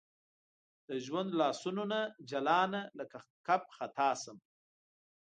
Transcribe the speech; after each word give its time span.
د 0.87 0.89
ژوند 1.05 1.29
لاسونو 1.41 1.83
نه 1.93 2.01
جلانه 2.29 2.81
لکه 2.99 3.17
کب 3.47 3.61
خطا 3.75 4.09
شم 4.21 4.37